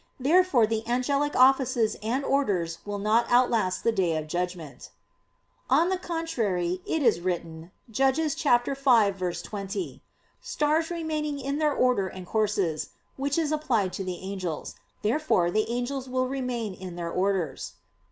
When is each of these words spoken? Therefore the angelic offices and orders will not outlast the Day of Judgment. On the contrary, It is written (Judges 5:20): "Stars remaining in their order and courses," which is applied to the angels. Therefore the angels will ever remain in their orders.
Therefore 0.19 0.65
the 0.65 0.83
angelic 0.87 1.35
offices 1.35 1.95
and 2.01 2.25
orders 2.25 2.79
will 2.87 2.97
not 2.97 3.29
outlast 3.31 3.83
the 3.83 3.91
Day 3.91 4.17
of 4.17 4.25
Judgment. 4.27 4.89
On 5.69 5.89
the 5.89 5.97
contrary, 5.99 6.81
It 6.87 7.03
is 7.03 7.21
written 7.21 7.69
(Judges 7.87 8.35
5:20): 8.35 10.01
"Stars 10.41 10.89
remaining 10.89 11.37
in 11.39 11.59
their 11.59 11.73
order 11.73 12.07
and 12.07 12.25
courses," 12.25 12.89
which 13.15 13.37
is 13.37 13.51
applied 13.51 13.93
to 13.93 14.03
the 14.03 14.17
angels. 14.21 14.73
Therefore 15.03 15.51
the 15.51 15.69
angels 15.69 16.09
will 16.09 16.21
ever 16.23 16.31
remain 16.31 16.73
in 16.73 16.95
their 16.95 17.11
orders. 17.11 17.73